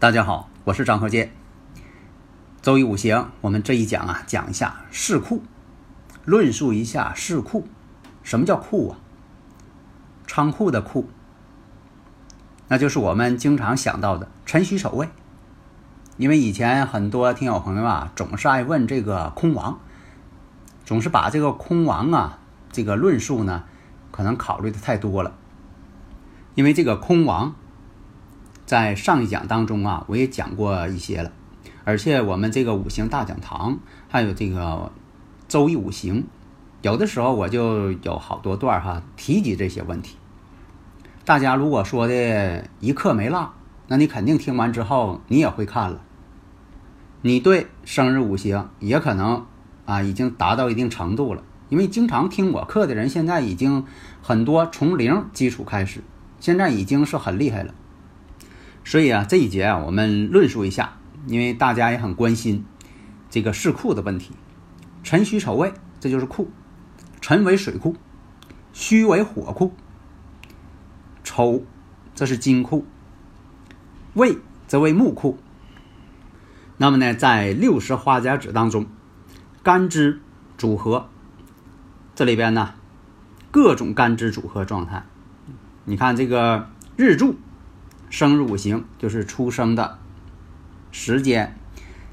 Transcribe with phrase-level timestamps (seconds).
[0.00, 1.30] 大家好，我是张和建。
[2.62, 5.42] 周易五行，我们这一讲啊，讲一下市库，
[6.24, 7.68] 论述一下市库。
[8.22, 8.96] 什么叫库啊？
[10.26, 11.10] 仓库的库，
[12.68, 15.06] 那就是我们经常想到的辰戌丑未。
[16.16, 19.80] 因为以前很多听友朋友啊，总是爱问这个空王，
[20.86, 22.38] 总是把这个空王啊，
[22.72, 23.64] 这个论述呢，
[24.10, 25.34] 可能考虑的太多了。
[26.54, 27.54] 因为这个空王。
[28.70, 31.32] 在上一讲当中啊，我也讲过一些了，
[31.82, 34.92] 而且我们这个五行大讲堂，还有这个
[35.48, 36.22] 周易五行，
[36.80, 40.16] 有的时候我就有好多段哈提及这些问题。
[41.24, 43.52] 大家如果说的一课没落，
[43.88, 46.00] 那你肯定听完之后你也会看了，
[47.22, 49.46] 你对生日五行也可能
[49.84, 53.84] 啊已经达到一定程度了，因为经常听我课的人现在已经
[54.22, 56.04] 很多从零基础开始，
[56.38, 57.74] 现在已经是很厉害了。
[58.82, 62.64] 所以啊，这一节啊，我们论述一下，因为大家也很关心
[63.28, 64.32] 这个市库的问题。
[65.04, 66.50] 辰戌丑未，这就是库。
[67.20, 67.94] 辰为水库，
[68.72, 69.72] 戌为火库，
[71.22, 71.62] 丑
[72.14, 72.86] 这是金库，
[74.14, 75.38] 未则为木库。
[76.78, 78.86] 那么呢，在六十花甲子当中，
[79.62, 80.20] 干支
[80.56, 81.08] 组合
[82.14, 82.74] 这里边呢，
[83.50, 85.04] 各种干支组合状态。
[85.84, 87.36] 你看这个日柱。
[88.10, 89.98] 生日五行就是出生的
[90.90, 91.56] 时间、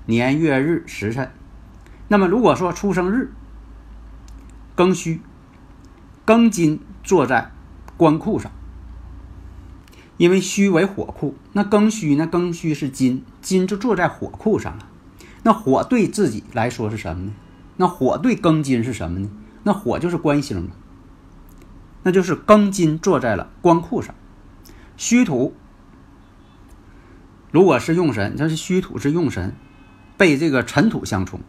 [0.05, 1.31] 年月日时辰。
[2.07, 3.33] 那么，如果说出生日
[4.75, 5.19] 庚戌，
[6.25, 7.51] 庚金坐在
[7.97, 8.51] 官库上，
[10.17, 12.29] 因为戌为火库，那庚戌呢？
[12.31, 14.87] 庚戌是金，金就坐在火库上了。
[15.43, 17.31] 那火对自己来说是什么呢？
[17.77, 19.29] 那火对庚金是什么呢？
[19.63, 20.69] 那火就是官星嘛。
[22.03, 24.13] 那就是庚金坐在了官库上，
[24.95, 25.55] 戌土。
[27.57, 29.55] 如果是用神，这是虚土是用神，
[30.15, 31.39] 被这个尘土相冲，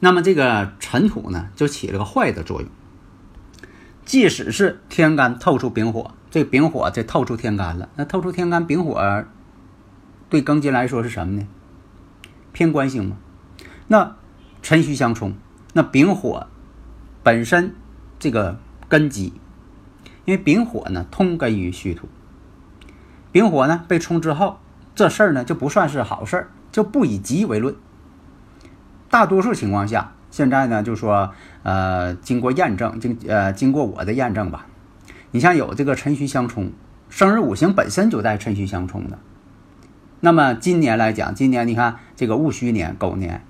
[0.00, 2.68] 那么这个尘土呢，就起了个坏的作用。
[4.04, 9.24] 即使是天干透出丙火，这丙火这透出天干了，那透出天干丙火，
[10.28, 11.48] 对庚金来说是什么呢？
[12.52, 13.16] 偏官星嘛。
[13.86, 14.14] 那
[14.60, 15.32] 辰戌相冲，
[15.72, 16.48] 那丙火
[17.22, 17.74] 本身
[18.18, 18.58] 这个
[18.90, 19.32] 根基，
[20.26, 22.10] 因为丙火呢通根于虚土。
[23.32, 24.58] 丙火呢被冲之后，
[24.96, 27.76] 这事儿呢就不算是好事儿，就不以吉为论。
[29.10, 31.30] 大多数情况下，现在呢就说，
[31.62, 34.66] 呃，经过验证，经呃经过我的验证吧，
[35.30, 36.72] 你像有这个辰戌相冲，
[37.10, 39.18] 生日五行本身就带辰戌相冲的。
[40.20, 43.44] 那么今年来讲，今年你看这个戊戌年狗年，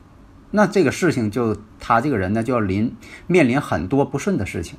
[0.50, 2.96] 那这个事情就他这个人呢就要临
[3.28, 4.76] 面临很多不顺的事情。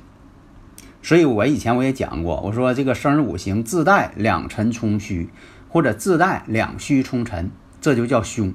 [1.00, 5.30] 所以我以前我也讲过，我说这个生日五行自带两辰冲戌，
[5.68, 8.52] 或者自带两虚冲辰，这就叫凶。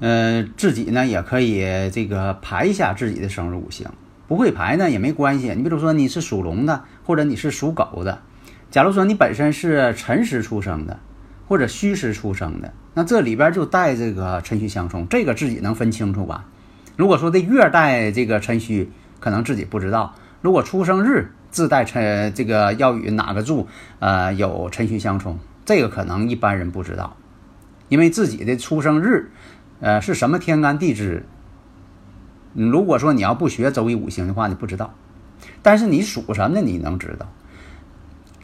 [0.00, 3.86] 呃，自己呢也可以这个排一下自己的生日五行，
[4.26, 5.52] 不会排呢也没关系。
[5.54, 8.22] 你比如说你是属龙的，或者你是属狗的，
[8.70, 10.98] 假如说你本身是辰时出生的，
[11.46, 16.46] 或者戌时出生的，那这里边就带这个辰戌相冲，这个自己能分清楚吧？
[16.96, 20.14] 如果说这月带这个辰戌，可能自己不知道。
[20.40, 23.66] 如果出生日自带辰，这个要与哪个柱，
[23.98, 27.16] 呃，有辰戌相冲，这个可能一般人不知道，
[27.88, 29.30] 因为自己的出生日，
[29.80, 31.24] 呃，是什么天干地支。
[32.54, 34.94] 如果说你要不学周易五行的话，你不知道。
[35.62, 37.26] 但是你属什么的，你能知道。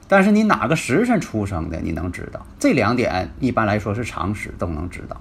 [0.09, 2.47] 但是你哪个时辰出生的，你能知道。
[2.59, 5.21] 这两点一般来说是常识，都能知道。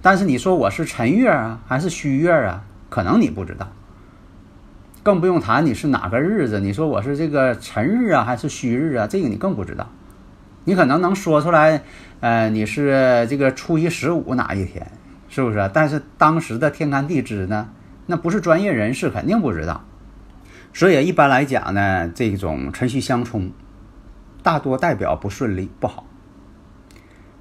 [0.00, 2.64] 但是你说我是辰月啊，还是戌月啊？
[2.88, 3.70] 可能你不知道。
[5.02, 9.06] 更不用谈你是哪个日子，你说我是这个辰日啊，还是戌日啊？
[9.06, 9.90] 这个你更不知道。
[10.64, 11.82] 你可能能说出来，
[12.20, 14.92] 呃，你是这个初一十五哪一天，
[15.28, 15.68] 是不是？
[15.74, 17.70] 但是当时的天干地支呢，
[18.06, 19.82] 那不是专业人士肯定不知道。
[20.72, 23.50] 所以一般来讲呢，这种辰戌相冲，
[24.44, 26.06] 大多代表不顺利、不好。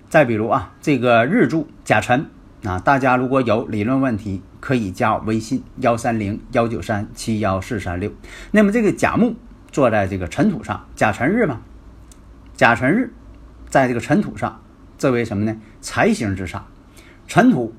[0.10, 2.26] 再比如啊，这个日柱甲辰
[2.64, 8.12] 啊，大家如果有理论问题，可以加我微信幺三零幺九三七幺四三六。
[8.52, 9.36] 那么这个甲木
[9.72, 11.62] 坐在这个尘土上，甲辰日嘛，
[12.56, 13.12] 甲辰日
[13.68, 14.62] 在这个尘土上，
[15.00, 15.58] 这为什么呢？
[15.82, 16.68] 财星之上，
[17.26, 17.74] 尘土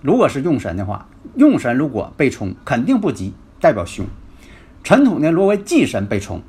[0.00, 4.06] 如果是用神的话，用神如果被冲，肯定不吉，代表凶。
[4.82, 6.42] 尘土呢，若为忌神被冲，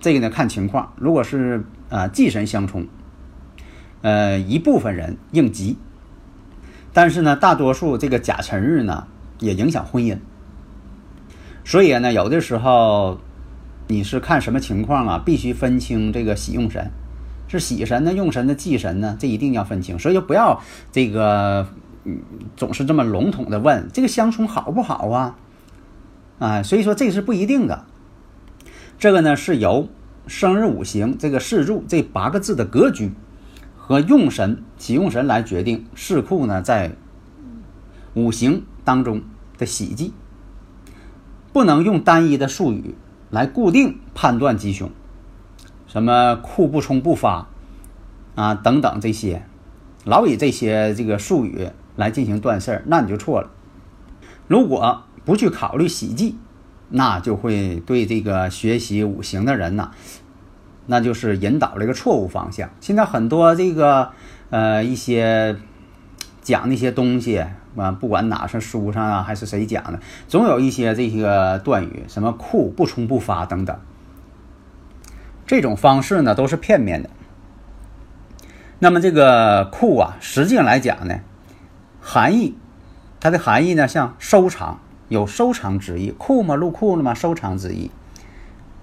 [0.00, 2.88] 这个呢看情况，如果是啊忌神相冲，
[4.02, 5.78] 呃一部分人应吉。
[6.94, 9.08] 但是呢，大多数这个甲辰日呢，
[9.40, 10.16] 也影响婚姻。
[11.64, 13.18] 所以呢，有的时候
[13.88, 15.22] 你是看什么情况啊？
[15.22, 16.90] 必须分清这个喜用神，
[17.48, 19.98] 是喜神呢，用神的忌神呢，这一定要分清。
[19.98, 20.62] 所以就不要
[20.92, 21.66] 这个，
[22.56, 25.36] 总是这么笼统的问这个相冲好不好啊？
[26.38, 27.84] 啊，所以说这是不一定的。
[29.00, 29.88] 这个呢，是由
[30.28, 33.12] 生日五行这个四柱这八个字的格局。
[33.86, 36.96] 和用神喜用神来决定四库呢，在
[38.14, 39.20] 五行当中
[39.58, 40.14] 的喜忌，
[41.52, 42.94] 不能用单一的术语
[43.28, 44.90] 来固定判断吉凶，
[45.86, 47.46] 什么库不冲不发
[48.34, 49.44] 啊等等这些，
[50.04, 53.50] 老以这些这个术语来进行断事儿，那你就错了。
[54.48, 56.38] 如果不去考虑喜忌，
[56.88, 59.90] 那就会对这个学习五行的人呢。
[60.86, 62.70] 那就是引导了一个错误方向。
[62.80, 64.10] 现在很多这个
[64.50, 65.56] 呃一些
[66.42, 67.44] 讲那些东西
[67.76, 73.76] 啊，不管哪是书上啊还是谁讲的，总有一些这个断语，什么库不冲不发等等。
[75.46, 77.10] 这种方式呢都是片面的。
[78.78, 81.20] 那么这个库啊，实际上来讲呢，
[82.00, 82.56] 含义
[83.20, 84.78] 它的含义呢像收藏，
[85.08, 86.10] 有收藏之意。
[86.10, 87.90] 库嘛入库了嘛，收藏之意。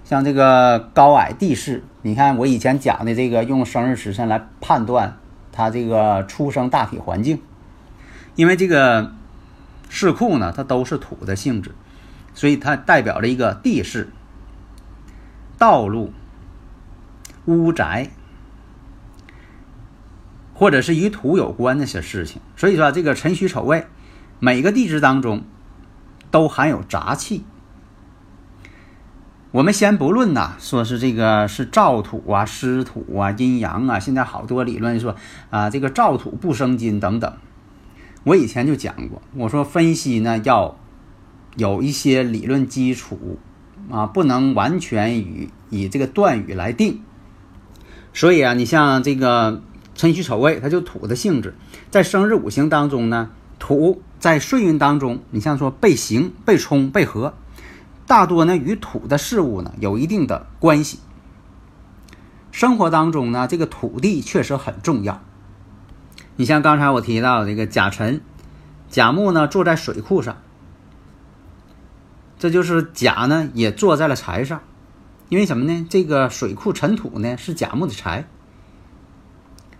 [0.04, 5.16] 像这个高矮地势，你看我以前讲的这个用生日时辰来判断
[5.52, 7.40] 他这个出生大体环境，
[8.34, 9.12] 因为这个
[9.88, 11.72] 市库呢，它都是土的性质，
[12.34, 14.10] 所以它代表着一个地势、
[15.58, 16.12] 道路、
[17.44, 18.10] 屋宅，
[20.54, 22.40] 或者是与土有关那些事情。
[22.56, 23.86] 所以说这个辰戌丑未
[24.40, 25.44] 每个地支当中
[26.30, 27.44] 都含有杂气。
[29.52, 35.14] 我们先不论呐，说是这个是燥土啊、湿土啊、阴阳啊，现在好多理论说
[35.50, 37.30] 啊，这个燥土不生金等等。
[38.24, 40.78] 我以前就讲过，我说分析呢要
[41.58, 43.38] 有一些理论基础
[43.90, 47.02] 啊，不能完全以以这个断语来定。
[48.14, 49.60] 所以啊，你像这个
[49.94, 51.54] 辰戌丑未，它就土的性质，
[51.90, 53.28] 在生日五行当中呢，
[53.58, 57.34] 土在岁运当中，你像说被刑、被冲、被合。
[58.12, 60.98] 大多呢与土的事物呢有一定的关系。
[62.50, 65.22] 生活当中呢，这个土地确实很重要。
[66.36, 68.20] 你像刚才我提到这个甲辰，
[68.90, 70.36] 甲木呢坐在水库上，
[72.38, 74.60] 这就是甲呢也坐在了财上，
[75.30, 75.86] 因为什么呢？
[75.88, 78.28] 这个水库尘土呢是甲木的财。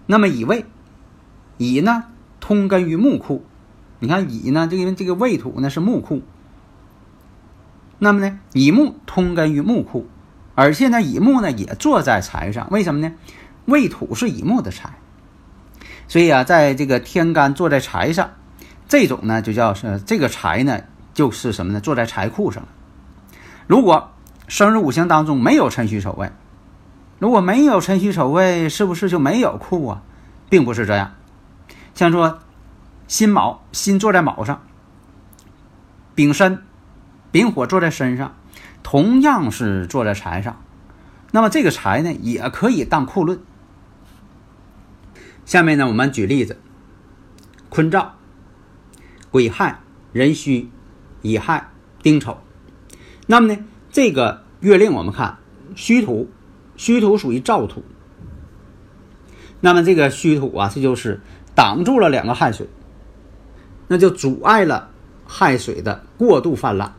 [0.06, 0.64] 那么乙未，
[1.58, 2.05] 乙呢
[2.40, 3.44] 通根于木库，
[3.99, 6.23] 你看乙呢，这个这个未土呢是木库。
[8.04, 10.08] 那么呢，乙木通根于木库，
[10.56, 13.14] 而且呢，乙木呢也坐在财上，为什么呢？
[13.66, 14.99] 未土是乙木的财，
[16.08, 18.30] 所以啊，在这个天干坐在财上，
[18.88, 20.80] 这种呢就叫是这个财呢
[21.14, 21.80] 就是什么呢？
[21.80, 22.66] 坐在财库上。
[23.68, 24.11] 如果
[24.49, 26.32] 生日五行当中没有辰戌丑未，
[27.21, 30.02] 如果没有辰戌丑未，是不是就没有库啊？
[30.50, 31.12] 并不是这样，
[31.94, 32.40] 像说
[33.06, 34.61] 辛卯，辛坐在卯上，
[36.16, 36.64] 丙申。
[37.33, 38.37] 丙火坐在身上，
[38.83, 40.62] 同样是坐在财上，
[41.33, 43.41] 那么这个财呢，也可以当库论。
[45.47, 46.59] 下面呢，我们举例子：
[47.71, 48.17] 坤兆、
[49.31, 49.81] 癸亥、
[50.12, 50.71] 壬戌、
[51.23, 51.71] 乙亥、
[52.03, 52.39] 丁丑。
[53.27, 53.59] 那么呢，
[53.91, 55.39] 这个月令我们看
[55.75, 56.31] 戌土，
[56.77, 57.83] 戌土属于燥土。
[59.61, 61.21] 那么这个戌土啊，这就是
[61.55, 62.69] 挡住了两个亥水，
[63.89, 64.91] 那就阻碍了
[65.27, 66.95] 亥水的过度泛滥。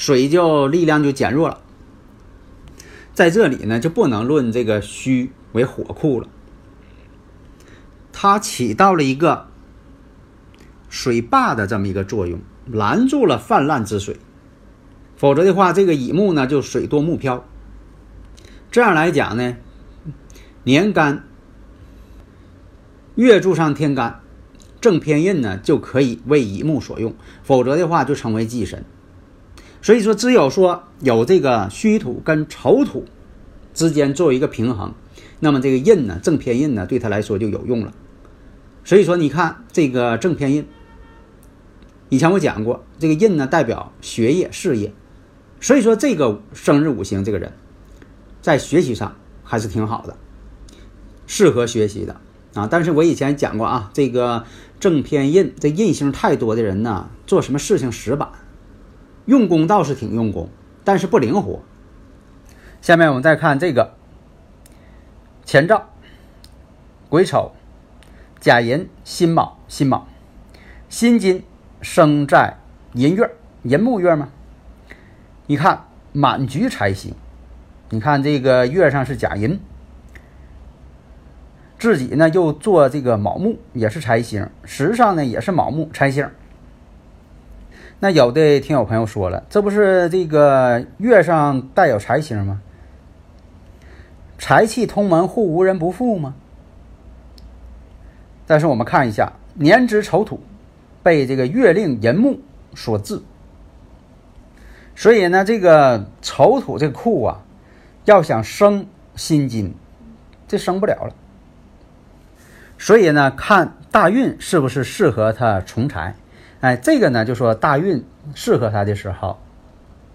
[0.00, 1.60] 水就力量就减弱了，
[3.12, 6.26] 在这里呢就不能论这个虚为火库了，
[8.10, 9.48] 它起到了一个
[10.88, 14.16] 水坝的这么一个作用，拦住了泛滥之水，
[15.18, 17.44] 否则的话，这个乙木呢就水多木漂。
[18.70, 19.58] 这样来讲呢，
[20.64, 21.24] 年干
[23.16, 24.22] 月柱上天干
[24.80, 28.82] 正偏印呢就可以为乙木所用，否则的话就成为忌神。
[29.82, 33.06] 所以说，只有说有这个虚土跟丑土
[33.72, 34.92] 之间做一个平衡，
[35.38, 37.92] 那么这个印呢，正偏印呢，对他来说就有用了。
[38.84, 40.66] 所以说，你看这个正偏印，
[42.08, 44.92] 以前我讲过，这个印呢代表学业、事业，
[45.60, 47.52] 所以说这个生日五行这个人，
[48.42, 50.16] 在学习上还是挺好的，
[51.26, 52.20] 适合学习的
[52.54, 52.68] 啊。
[52.70, 54.44] 但是我以前讲过啊，这个
[54.78, 58.28] 正偏印这印星太多的人呢，做什么事情死板，
[59.26, 60.48] 用功倒是挺用功，
[60.84, 61.60] 但是不灵活。
[62.80, 63.94] 下面我们再看这个。
[65.44, 65.90] 前兆，
[67.08, 67.52] 癸丑。
[68.40, 70.08] 甲寅、辛卯、辛卯、
[70.88, 71.44] 辛金
[71.82, 72.56] 生在
[72.94, 73.30] 寅月，
[73.64, 74.30] 寅木月吗？
[75.46, 75.84] 你看
[76.14, 77.14] 满局财星，
[77.90, 79.60] 你看这个月上是甲寅，
[81.78, 86.26] 自己呢又做这个卯木，也是财星，时上呢也是卯木财星。
[88.02, 92.62] 那有的听友朋友说了，这不是这个月上带有财星吗？
[94.38, 96.34] 财气通门户，无人不富吗？
[98.46, 100.40] 但是我们看一下年支丑土
[101.02, 102.40] 被这个月令寅木
[102.74, 103.20] 所制，
[104.96, 107.42] 所以呢，这个丑土这个库啊，
[108.06, 109.74] 要想生辛金，
[110.48, 111.14] 这生不了了。
[112.78, 116.14] 所以呢，看大运是不是适合他重财？
[116.60, 119.38] 哎，这个呢，就说大运适合他的时候，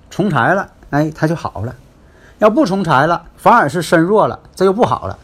[0.10, 1.74] 重财了，哎，他就好了；
[2.40, 5.20] 要不重财了，反而是身弱了，这就不好了。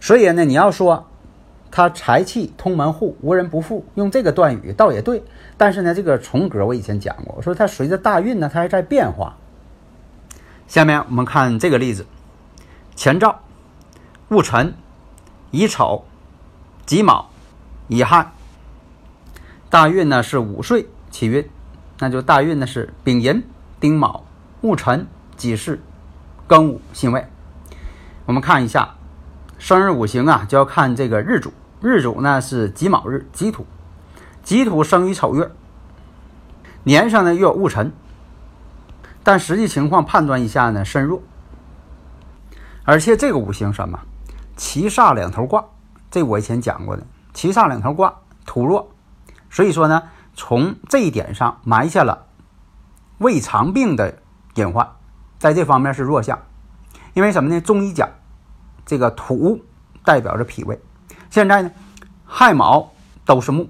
[0.00, 1.06] 所以呢，你要说。
[1.74, 3.86] 他财气通门户，无人不富。
[3.94, 5.24] 用这个断语倒也对，
[5.56, 9.36] 但是呢，这个重格我以前讲过，我说它随着大运呢，它还在变化。
[10.68, 12.04] 下面我们看这个例子：
[12.94, 13.40] 前兆
[14.28, 14.74] 戊辰、
[15.50, 16.04] 乙丑、
[16.84, 17.30] 己卯、
[17.88, 18.30] 乙亥。
[19.72, 21.48] 大运呢是午岁起运，
[21.98, 23.42] 那就大运呢是丙寅、
[23.80, 24.22] 丁卯、
[24.60, 25.06] 戊辰、
[25.38, 25.80] 己巳、
[26.46, 27.26] 庚午辛未。
[28.26, 28.96] 我们看一下
[29.56, 31.54] 生日五行啊，就要看这个日主。
[31.80, 33.64] 日主呢是己卯日，己土，
[34.42, 35.50] 己土生于丑月，
[36.84, 37.94] 年上呢又有戊辰，
[39.24, 41.22] 但实际情况判断一下呢身弱，
[42.84, 43.98] 而且这个五行什么，
[44.54, 45.64] 七煞两头挂，
[46.10, 48.14] 这我以前讲过的，七煞两头挂，
[48.44, 48.90] 土弱，
[49.52, 50.02] 所以说呢
[50.34, 52.26] 从这一点上埋下了
[53.18, 54.18] 胃肠病的
[54.54, 54.96] 隐患，
[55.38, 56.40] 在这方面是弱项，
[57.14, 57.60] 因为什么呢？
[57.60, 58.08] 中医讲
[58.84, 59.62] 这个土
[60.04, 60.80] 代表着脾胃。
[61.30, 61.70] 现在呢，
[62.26, 62.92] 亥卯
[63.24, 63.68] 都是木，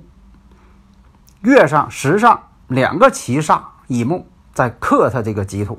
[1.43, 5.79] 月上时上两个七煞乙木在克他这个己土，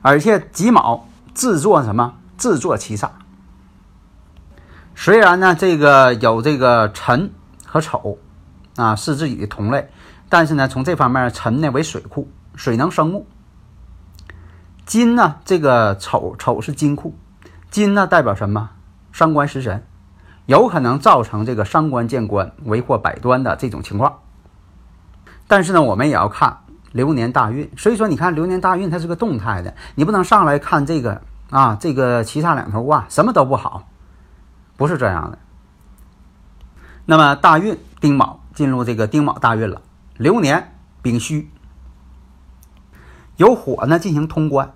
[0.00, 2.14] 而且己卯制作什么？
[2.38, 3.10] 制作七煞。
[4.94, 7.32] 虽然呢，这个有这个辰
[7.66, 8.18] 和丑
[8.76, 9.88] 啊是自己的同类，
[10.28, 13.24] 但是呢，从这方面，辰呢为水库，水能生木；
[14.86, 17.14] 金呢，这个丑丑是金库，
[17.70, 18.70] 金呢代表什么？
[19.12, 19.84] 伤官食神。
[20.46, 24.18] 有可能造成这个伤官见官、为祸百端的这种情况，
[25.46, 26.58] 但是呢，我们也要看
[26.92, 27.70] 流年大运。
[27.78, 33.88] 所以说，你看流年大运它是个动态的，你不能上来看这个啊，这个七煞两头挂，什么都不好，
[34.76, 35.38] 不是这样的。
[37.06, 39.82] 那么大运丁卯进入这个丁卯大运了，
[40.16, 41.50] 流年丙戌
[43.36, 44.72] 有火呢进行通关，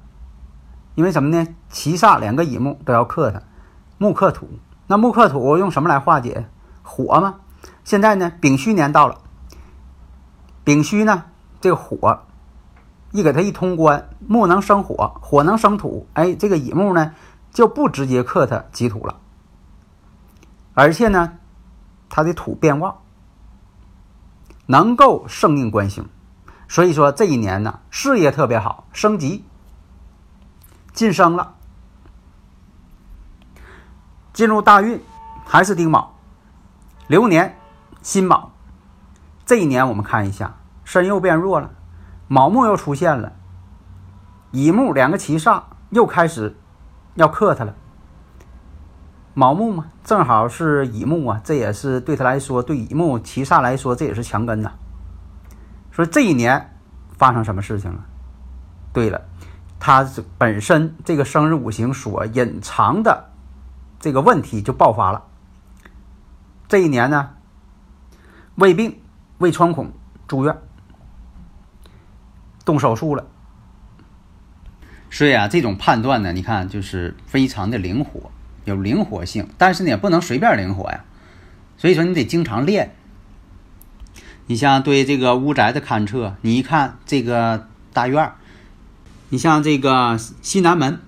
[0.97, 1.47] 因为什么呢？
[1.71, 3.43] 七煞两个乙木都要克它，
[3.99, 4.49] 木克土。
[4.89, 6.49] 那木克土用什么来化解？
[6.83, 7.41] 火吗？
[7.85, 9.19] 现在呢，丙戌年到了，
[10.65, 11.25] 丙戌呢，
[11.61, 12.25] 这个火
[13.13, 17.15] 一给它一通关，木能生火，火能生土，哎，这个乙木呢
[17.53, 19.17] 就不直接克它己土了，
[20.75, 21.35] 而且呢，
[22.09, 22.99] 它的土变旺，
[24.71, 26.07] 能够胜应官星，
[26.69, 29.47] 所以说这一年呢，事业特别好，升级
[30.93, 31.55] 晋升了。
[34.35, 35.01] 进入大运
[35.47, 36.15] 还是丁卯，
[37.07, 37.59] 流年
[38.03, 38.53] 辛卯，
[39.47, 41.71] 这一年我们看一下身又变弱了，
[42.27, 43.33] 卯木又出现了，
[44.51, 46.59] 乙木两个七煞又开始
[47.15, 47.75] 要克他了。
[49.39, 54.73] 卯木嘛，正好是乙木啊，这也是对他来说，对乙木七煞来说，这也是强根呐。
[55.93, 56.77] 所以这一年
[57.17, 58.05] 发生什么事情了？
[58.93, 59.23] 对了，
[59.79, 60.05] 他
[60.39, 63.31] 本身这个生日五行所隐藏的。
[64.01, 65.23] 这个问题就爆发了。
[66.67, 67.31] 这一年呢，
[68.57, 68.99] 胃病、
[69.39, 69.93] 胃穿孔
[70.27, 70.59] 住院，
[72.65, 73.25] 动手术了。
[75.11, 78.33] 所以啊，这种判断呢，你看就是非常的灵活，
[78.69, 81.05] 有灵活性，但是呢，也不能随便灵活呀。
[81.77, 82.95] 所以说，你得经常练。
[84.47, 88.33] 你像对这个屋宅的勘测，你一看这个大院
[89.31, 91.01] 你像这个西南门。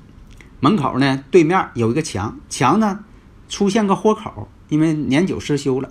[0.63, 3.01] 门口呢，对面有一个墙，墙呢
[3.49, 5.89] 出现个豁口，因为年久失修了。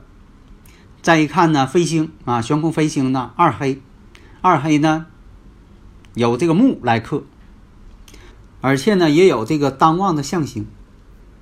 [1.01, 3.81] 再一看呢，飞星啊，悬空飞星呢，二黑，
[4.41, 5.07] 二黑呢
[6.13, 7.23] 有这个木来克，
[8.61, 10.67] 而且呢也有这个当旺的象星，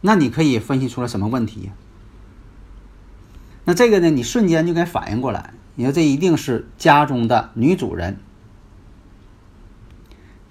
[0.01, 1.71] 那你可以分析出来什么问题呀？
[3.65, 8.17] 那这个呢，你瞬间就该反应过来，你说这一定是家中的女主人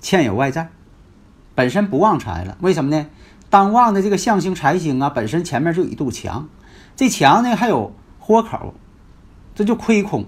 [0.00, 0.71] 欠有外债，
[1.55, 3.07] 本身不旺财了，为什么呢？
[3.49, 6.49] 当旺的这个象星财星啊，本身前面就有一堵墙，
[6.97, 8.75] 这墙呢还有豁口。
[9.55, 10.26] 这就亏空。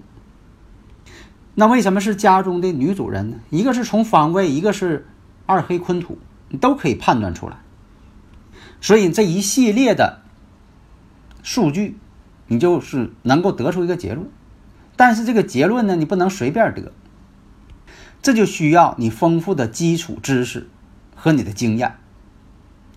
[1.55, 3.37] 那为什么是家中的女主人呢？
[3.51, 5.07] 一个是从方位，一个是
[5.45, 6.17] 二黑坤土，
[6.49, 7.59] 你都可以判断出来。
[8.81, 10.23] 所以这一系列的
[11.43, 11.97] 数据，
[12.47, 14.29] 你就是能够得出一个结论。
[14.97, 16.93] 但是这个结论呢，你不能随便得，
[18.21, 20.69] 这就需要你丰富的基础知识
[21.15, 21.95] 和你的经验。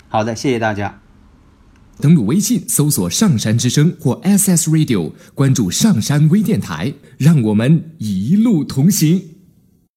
[0.07, 0.99] 好的，谢谢大家。
[1.99, 9.30] 登录微信搜索“上山之声”或 “SS Radio”，关注上山微电台，让我们一路同行。